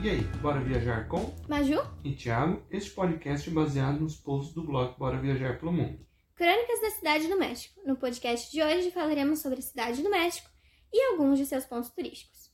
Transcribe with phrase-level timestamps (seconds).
[0.00, 2.62] E aí, bora viajar com Maju, e Thiago?
[2.70, 5.98] Este podcast é baseado nos posts do blog Bora Viajar pelo Mundo.
[6.36, 7.80] Crônicas da Cidade do México.
[7.84, 10.48] No podcast de hoje falaremos sobre a Cidade do México
[10.92, 12.52] e alguns de seus pontos turísticos.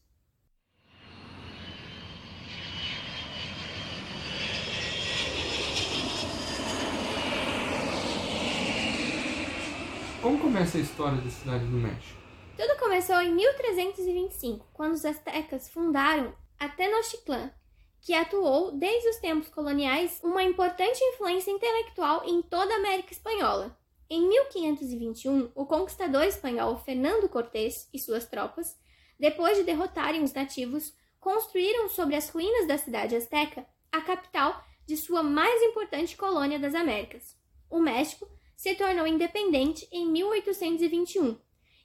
[10.23, 12.18] Como começa a história da cidade do México?
[12.57, 16.32] Tudo começou em 1325, quando os astecas fundaram
[16.64, 17.53] a Tenochtitlan,
[18.00, 23.79] que atuou desde os tempos coloniais uma importante influência intelectual em toda a América Espanhola.
[24.09, 28.79] Em 1521, o conquistador espanhol Fernando Cortés e suas tropas,
[29.21, 34.97] depois de derrotarem os nativos, construíram sobre as ruínas da cidade azteca a capital de
[34.97, 37.37] sua mais importante colônia das Américas.
[37.70, 41.39] O México se tornou independente em 1821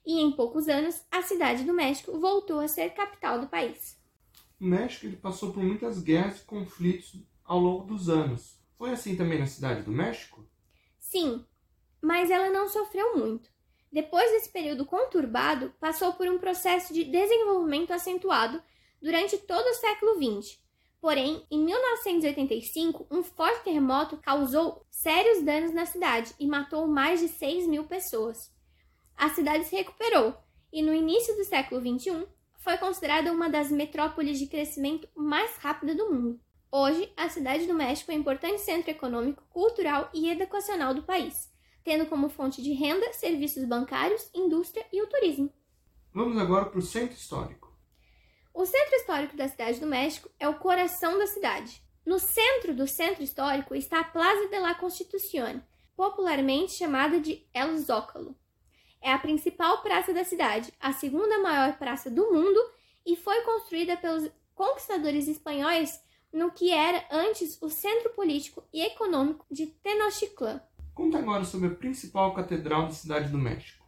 [0.06, 3.99] e, em poucos anos, a cidade do México voltou a ser capital do país.
[4.60, 8.60] O México ele passou por muitas guerras e conflitos ao longo dos anos.
[8.76, 10.46] Foi assim também na cidade do México?
[10.98, 11.44] Sim,
[12.00, 13.50] mas ela não sofreu muito.
[13.90, 18.62] Depois desse período conturbado, passou por um processo de desenvolvimento acentuado
[19.00, 20.60] durante todo o século XX.
[21.00, 27.28] Porém, em 1985, um forte terremoto causou sérios danos na cidade e matou mais de
[27.28, 28.54] 6 mil pessoas.
[29.16, 30.36] A cidade se recuperou
[30.70, 32.26] e, no início do século XXI,
[32.60, 36.40] foi considerada uma das metrópoles de crescimento mais rápida do mundo.
[36.70, 41.50] Hoje, a cidade do México é um importante centro econômico, cultural e educacional do país,
[41.82, 45.52] tendo como fonte de renda serviços bancários, indústria e o turismo.
[46.12, 47.74] Vamos agora para o centro histórico.
[48.52, 51.82] O centro histórico da cidade do México é o coração da cidade.
[52.04, 55.62] No centro do centro histórico está a Plaza de la Constitución,
[55.96, 58.36] popularmente chamada de El Zócalo.
[59.02, 62.60] É a principal praça da cidade, a segunda maior praça do mundo
[63.04, 66.02] e foi construída pelos conquistadores espanhóis
[66.32, 70.60] no que era antes o centro político e econômico de Tenochtitlan.
[70.94, 73.84] Conta agora sobre a principal catedral da cidade do México.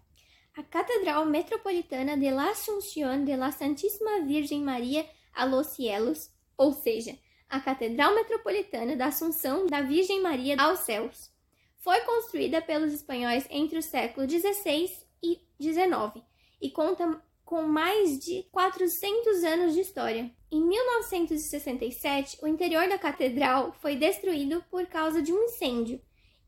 [0.56, 6.72] A Catedral Metropolitana de la Asunción de la Santíssima Virgem Maria a los Cielos, ou
[6.72, 11.30] seja, a Catedral Metropolitana da Assunção da Virgem Maria aos Céus,
[11.78, 14.90] foi construída pelos espanhóis entre os séculos XVI
[15.22, 16.22] e XIX
[16.60, 20.30] e conta com mais de 400 anos de história.
[20.50, 26.00] Em 1967, o interior da catedral foi destruído por causa de um incêndio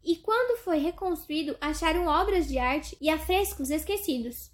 [0.04, 4.50] e quando foi reconstruído, acharam obras de arte e afrescos esquecidos.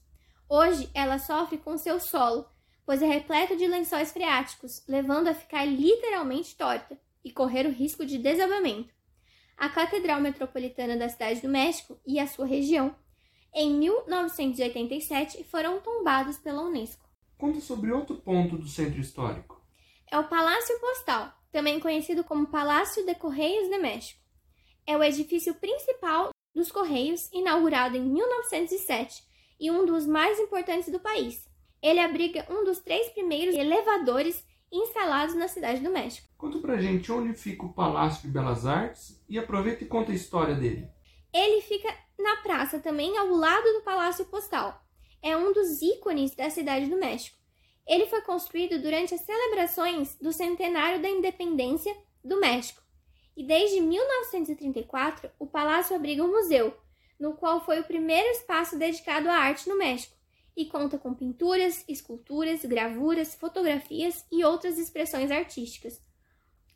[0.48, 2.46] Hoje ela sofre com seu solo,
[2.86, 8.06] pois é repleta de lençóis freáticos, levando a ficar literalmente torta e correr o risco
[8.06, 8.94] de desabamento.
[9.56, 12.94] A Catedral Metropolitana da Cidade do México e a sua região,
[13.54, 17.08] em 1987, foram tombados pela Unesco.
[17.38, 19.60] Conta sobre outro ponto do centro histórico.
[20.10, 24.20] É o Palácio Postal, também conhecido como Palácio de Correios de México
[24.90, 29.22] é o edifício principal dos Correios, inaugurado em 1907
[29.60, 31.48] e um dos mais importantes do país.
[31.80, 36.28] Ele abriga um dos três primeiros elevadores instalados na cidade do México.
[36.36, 40.14] Conta pra gente onde fica o Palácio de Belas Artes e aproveita e conta a
[40.14, 40.88] história dele.
[41.32, 44.82] Ele fica na praça também ao lado do Palácio Postal.
[45.22, 47.38] É um dos ícones da cidade do México.
[47.86, 52.80] Ele foi construído durante as celebrações do centenário da independência do México
[53.40, 56.76] e desde 1934 o palácio abriga um museu,
[57.18, 60.14] no qual foi o primeiro espaço dedicado à arte no México,
[60.54, 66.02] e conta com pinturas, esculturas, gravuras, fotografias e outras expressões artísticas.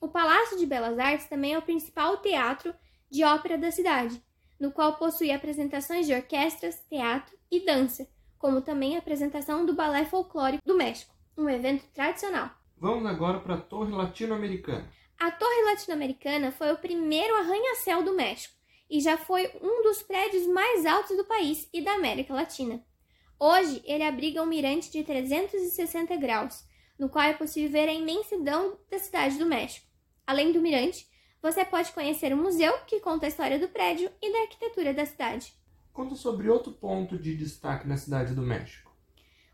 [0.01, 2.75] O Palácio de Belas Artes também é o principal teatro
[3.11, 4.23] de ópera da cidade,
[4.59, 10.05] no qual possui apresentações de orquestras, teatro e dança, como também a apresentação do Balé
[10.05, 12.51] Folclórico do México, um evento tradicional.
[12.77, 14.89] Vamos agora para a Torre Latino-Americana.
[15.19, 18.55] A Torre Latino-Americana foi o primeiro arranha-céu do México
[18.91, 22.85] e já foi um dos prédios mais altos do país e da América Latina.
[23.39, 26.65] Hoje, ele abriga um mirante de 360 graus,
[26.99, 29.87] no qual é possível ver a imensidão da cidade do México.
[30.27, 31.09] Além do mirante,
[31.45, 35.05] você pode conhecer um museu que conta a história do prédio e da arquitetura da
[35.05, 35.53] cidade.
[35.93, 38.91] Conta sobre outro ponto de destaque na cidade do México.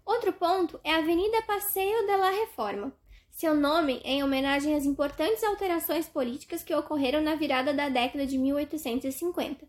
[0.06, 2.92] Outro ponto é a Avenida Passeio de la Reforma,
[3.32, 8.24] seu nome é em homenagem às importantes alterações políticas que ocorreram na virada da década
[8.24, 9.66] de 1850,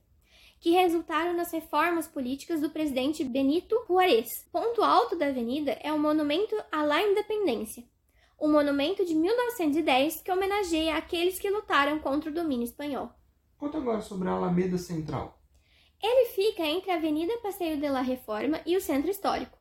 [0.59, 4.27] que resultaram nas reformas políticas do presidente Benito Juárez.
[4.51, 7.83] Ponto alto da avenida é o Monumento à la Independência,
[8.41, 13.11] um monumento de 1910 que homenageia aqueles que lutaram contra o domínio espanhol.
[13.55, 15.39] Conta agora sobre a Alameda Central.
[16.01, 19.59] Ele fica entre a Avenida Passeio de la Reforma e o Centro Histórico.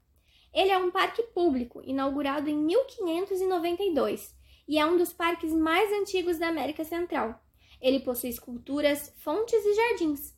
[0.55, 4.35] Ele é um parque público inaugurado em 1592
[4.67, 7.39] e é um dos parques mais antigos da América Central.
[7.83, 10.35] Ele possui esculturas, fontes e jardins.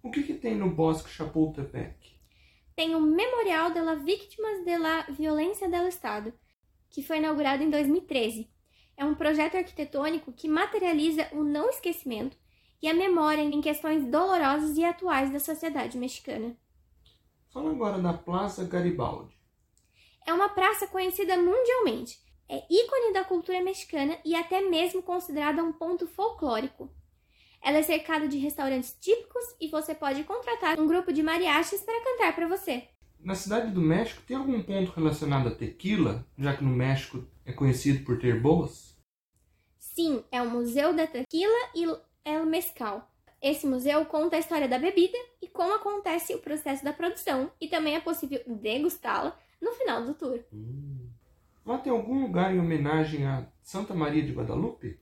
[0.00, 1.96] O que, que tem no Bosque Chapultepec?
[2.76, 6.32] Tem o Memorial de las Víctimas de la Violência del Estado,
[6.90, 8.50] que foi inaugurado em 2013.
[8.96, 12.36] É um projeto arquitetônico que materializa o não esquecimento
[12.82, 16.56] e a memória em questões dolorosas e atuais da sociedade mexicana.
[17.52, 19.34] Fala agora da Plaza Garibaldi.
[20.26, 22.18] É uma praça conhecida mundialmente
[22.50, 26.90] é ícone da cultura mexicana e até mesmo considerada um ponto folclórico.
[27.62, 32.02] Ela é cercada de restaurantes típicos e você pode contratar um grupo de mariachis para
[32.02, 32.88] cantar para você.
[33.22, 37.52] Na cidade do México tem algum ponto relacionado a tequila, já que no México é
[37.52, 38.98] conhecido por ter boas?
[39.78, 41.84] Sim, é o Museu da Tequila e
[42.24, 43.10] El Mezcal.
[43.42, 47.68] Esse museu conta a história da bebida e como acontece o processo da produção, e
[47.68, 50.40] também é possível degustá-la no final do tour.
[50.52, 51.08] Hum.
[51.64, 54.98] Lá tem algum lugar em homenagem a Santa Maria de Guadalupe?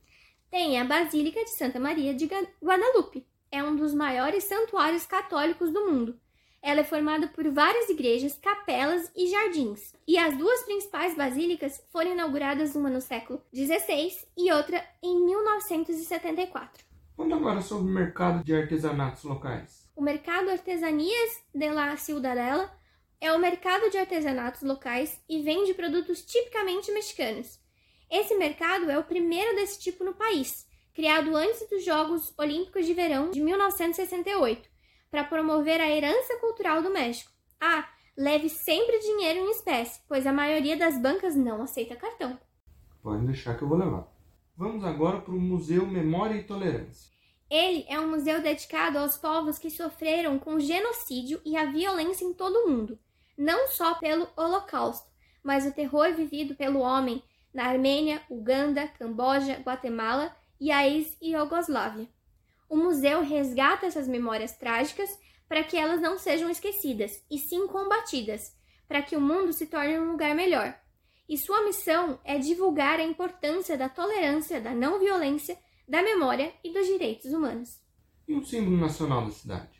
[0.49, 2.29] Tem a Basílica de Santa Maria de
[2.61, 3.25] Guadalupe.
[3.51, 6.19] É um dos maiores santuários católicos do mundo.
[6.61, 9.93] Ela é formada por várias igrejas, capelas e jardins.
[10.07, 16.83] E as duas principais basílicas foram inauguradas uma no século XVI e outra em 1974.
[17.15, 19.87] Conta agora sobre o mercado de artesanatos locais.
[19.95, 22.73] O mercado Artesanias de la Ciudadela
[23.19, 27.59] é o mercado de artesanatos locais e vende produtos tipicamente mexicanos.
[28.09, 32.93] Esse mercado é o primeiro desse tipo no país, criado antes dos Jogos Olímpicos de
[32.93, 34.69] Verão de 1968,
[35.09, 37.31] para promover a herança cultural do México.
[37.59, 42.39] Ah, leve sempre dinheiro em espécie, pois a maioria das bancas não aceita cartão.
[43.01, 44.07] Pode deixar que eu vou levar.
[44.55, 47.09] Vamos agora para o Museu Memória e Tolerância.
[47.49, 52.23] Ele é um museu dedicado aos povos que sofreram com o genocídio e a violência
[52.23, 52.99] em todo o mundo
[53.39, 55.07] não só pelo Holocausto,
[55.41, 57.23] mas o terror vivido pelo homem
[57.53, 62.09] na Armênia, Uganda, Camboja, Guatemala e a ex-Iugoslávia.
[62.69, 65.09] O museu resgata essas memórias trágicas
[65.47, 68.55] para que elas não sejam esquecidas, e sim combatidas,
[68.87, 70.79] para que o mundo se torne um lugar melhor.
[71.27, 75.57] E sua missão é divulgar a importância da tolerância, da não violência,
[75.87, 77.81] da memória e dos direitos humanos.
[78.27, 79.79] E o símbolo nacional da cidade?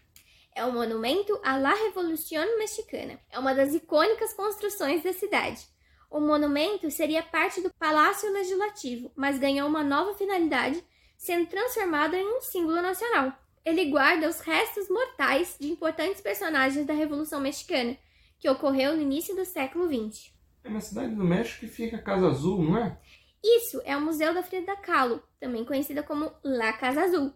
[0.60, 3.18] é o monumento à La Revolución Mexicana.
[3.32, 5.66] É uma das icônicas construções da cidade.
[6.12, 10.84] O monumento seria parte do Palácio Legislativo, mas ganhou uma nova finalidade,
[11.20, 13.32] sendo transformado em um símbolo nacional.
[13.64, 17.96] Ele guarda os restos mortais de importantes personagens da Revolução Mexicana,
[18.40, 20.34] que ocorreu no início do século XX.
[20.64, 22.98] É na cidade do México que fica a Casa Azul, não é?
[23.44, 27.32] Isso é o Museu da Frida Kahlo, também conhecida como La Casa Azul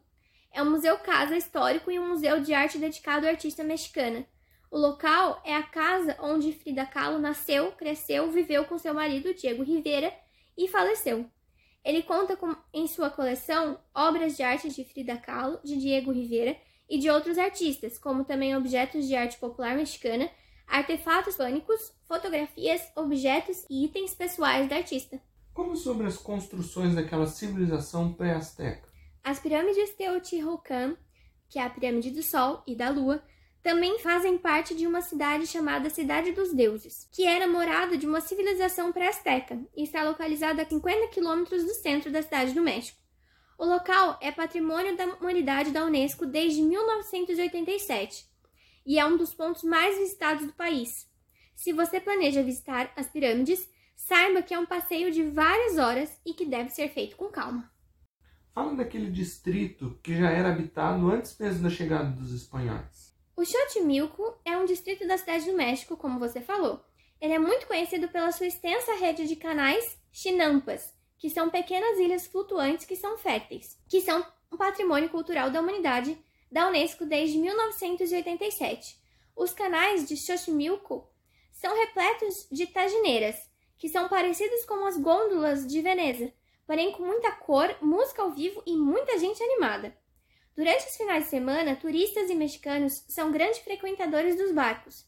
[0.54, 4.26] é um museu casa histórico e um museu de arte dedicado à artista mexicana.
[4.70, 9.64] O local é a casa onde Frida Kahlo nasceu, cresceu, viveu com seu marido Diego
[9.64, 10.14] Rivera
[10.56, 11.26] e faleceu.
[11.84, 16.56] Ele conta com, em sua coleção obras de arte de Frida Kahlo, de Diego Rivera
[16.90, 20.30] e de outros artistas, como também objetos de arte popular mexicana,
[20.66, 25.20] artefatos pânicos, fotografias, objetos e itens pessoais da artista.
[25.54, 28.88] Como sobre as construções daquela civilização pré-azteca?
[29.24, 30.98] As pirâmides Teotihuacan,
[31.50, 33.22] que é a pirâmide do Sol e da Lua,
[33.64, 38.20] também fazem parte de uma cidade chamada Cidade dos Deuses, que era morada de uma
[38.20, 43.00] civilização pré-azteca e está localizada a 50 quilômetros do centro da cidade do México.
[43.58, 48.26] O local é patrimônio da humanidade da Unesco desde 1987
[48.86, 51.08] e é um dos pontos mais visitados do país.
[51.56, 53.66] Se você planeja visitar as pirâmides,
[53.96, 57.72] saiba que é um passeio de várias horas e que deve ser feito com calma.
[58.54, 63.13] Fala daquele distrito que já era habitado antes mesmo da chegada dos espanhóis.
[63.36, 66.80] O Xochimilco é um distrito da cidade do México, como você falou.
[67.20, 72.28] Ele é muito conhecido pela sua extensa rede de canais chinampas, que são pequenas ilhas
[72.28, 76.16] flutuantes que são férteis, que são um patrimônio cultural da humanidade
[76.52, 79.02] da Unesco desde 1987.
[79.36, 81.10] Os canais de Xochimilco
[81.52, 83.36] são repletos de tagineiras,
[83.80, 86.32] que são parecidos com as gôndolas de Veneza,
[86.68, 89.98] porém com muita cor, música ao vivo e muita gente animada.
[90.56, 95.06] Durante os finais de semana, turistas e mexicanos são grandes frequentadores dos barcos.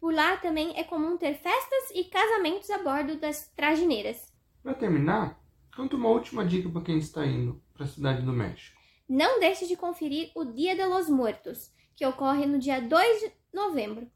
[0.00, 4.32] Por lá também é comum ter festas e casamentos a bordo das tragineiras.
[4.62, 5.40] Para terminar,
[5.74, 8.76] conta uma última dica para quem está indo para a cidade do México.
[9.08, 13.32] Não deixe de conferir o Dia de los Muertos, que ocorre no dia 2 de
[13.52, 14.10] novembro,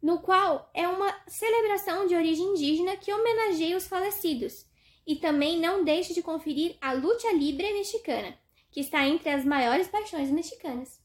[0.00, 4.66] no qual é uma celebração de origem indígena que homenageia os falecidos
[5.06, 8.36] e também não deixe de conferir a Lucha Libre mexicana,
[8.70, 11.00] que está entre as maiores paixões mexicanas.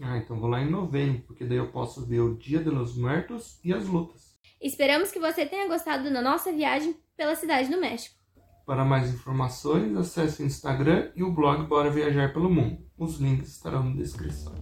[0.00, 2.96] Ah, então vou lá em novembro, porque daí eu posso ver o Dia de los
[2.96, 4.38] Muertos e as lutas.
[4.60, 8.16] Esperamos que você tenha gostado da nossa viagem pela cidade do México.
[8.64, 12.86] Para mais informações, acesse o Instagram e o blog Bora Viajar pelo Mundo.
[12.98, 14.54] Os links estarão na descrição.